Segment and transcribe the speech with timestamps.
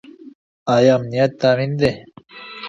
[0.75, 1.91] ايا امنيت تامين دی؟